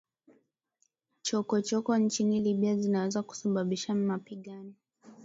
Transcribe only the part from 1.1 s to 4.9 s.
Chokochoko nchini Libya zinaweza kusababisha mapigano